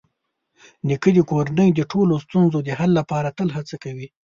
نیکه 0.87 1.09
د 1.15 1.19
کورنۍ 1.29 1.69
د 1.73 1.79
ټولو 1.91 2.13
ستونزو 2.25 2.59
د 2.63 2.69
حل 2.79 2.91
لپاره 2.99 3.29
تل 3.37 3.49
هڅه 3.57 3.75
کوي. 3.83 4.07